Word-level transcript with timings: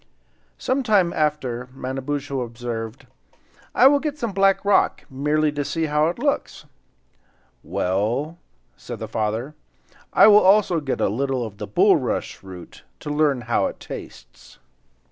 Some 0.57 0.81
time 0.81 1.13
after 1.13 1.69
Manabozho 1.75 2.41
observed: 2.43 3.05
"I 3.75 3.85
will 3.85 3.99
get 3.99 4.17
some 4.17 4.31
of 4.31 4.33
the 4.33 4.39
black 4.39 4.65
rock, 4.65 5.03
merely 5.11 5.51
to 5.51 5.63
see 5.63 5.85
how 5.85 6.07
it 6.07 6.17
looks." 6.17 6.65
"Well," 7.63 8.39
said 8.75 8.97
the 8.97 9.07
father, 9.07 9.53
"I 10.11 10.25
will 10.25 10.39
also 10.41 10.79
get 10.79 11.01
a 11.01 11.07
little 11.07 11.45
of 11.45 11.59
the 11.59 11.67
bulrush 11.67 12.41
root, 12.41 12.81
to 13.01 13.11
learn 13.11 13.41
how 13.41 13.67
it 13.67 13.79
tastes." 13.79 14.57